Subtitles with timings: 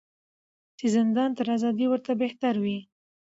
[0.77, 2.77] چي زندان تر آزادۍ ورته بهتر وي